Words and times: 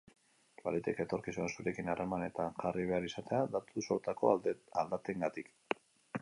Baliteke 0.67 1.03
etorkizunean 1.07 1.51
zurekin 1.57 1.91
harremanetan 1.93 2.57
jarri 2.63 2.87
behar 2.93 3.05
izatea 3.11 3.43
datu-sortako 3.57 4.33
aldaketengatik. 4.33 5.55